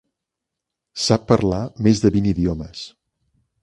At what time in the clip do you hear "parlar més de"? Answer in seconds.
1.33-2.15